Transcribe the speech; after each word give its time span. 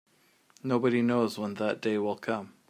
Nobody 0.63 1.03
knows 1.03 1.37
when 1.37 1.53
that 1.53 1.79
day 1.79 1.99
will 1.99 2.17
come. 2.17 2.53